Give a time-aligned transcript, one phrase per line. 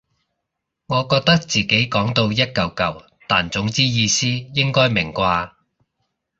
[0.87, 5.51] 我覺得自己講到一嚿嚿但總之意思應該明啩